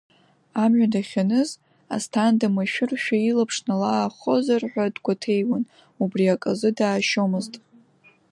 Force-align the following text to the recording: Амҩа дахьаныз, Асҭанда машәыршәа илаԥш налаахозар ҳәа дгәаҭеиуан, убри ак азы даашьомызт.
Амҩа 0.63 0.87
дахьаныз, 0.93 1.49
Асҭанда 1.95 2.47
машәыршәа 2.55 3.17
илаԥш 3.29 3.57
налаахозар 3.67 4.61
ҳәа 4.71 4.93
дгәаҭеиуан, 4.95 5.63
убри 6.01 6.25
ак 6.33 6.43
азы 6.51 6.69
даашьомызт. 6.77 7.53